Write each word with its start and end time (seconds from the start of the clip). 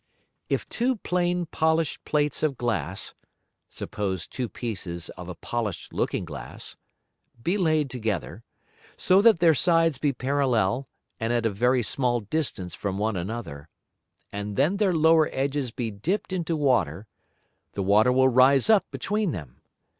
If 0.49 0.67
two 0.67 0.95
plane 0.95 1.45
polish'd 1.45 2.03
Plates 2.05 2.41
of 2.41 2.57
Glass 2.57 3.13
(suppose 3.69 4.25
two 4.25 4.49
pieces 4.49 5.09
of 5.11 5.29
a 5.29 5.35
polish'd 5.35 5.93
Looking 5.93 6.25
glass) 6.25 6.75
be 7.39 7.55
laid 7.55 7.91
together, 7.91 8.43
so 8.97 9.21
that 9.21 9.37
their 9.37 9.53
sides 9.53 9.99
be 9.99 10.11
parallel 10.11 10.87
and 11.19 11.31
at 11.31 11.45
a 11.45 11.51
very 11.51 11.83
small 11.83 12.19
distance 12.19 12.73
from 12.73 12.97
one 12.97 13.15
another, 13.15 13.69
and 14.31 14.55
then 14.55 14.77
their 14.77 14.95
lower 14.95 15.29
edges 15.31 15.69
be 15.69 15.91
dipped 15.91 16.33
into 16.33 16.55
Water, 16.57 17.05
the 17.73 17.83
Water 17.83 18.11
will 18.11 18.27
rise 18.29 18.71
up 18.71 18.89
between 18.89 19.33
them. 19.33 19.61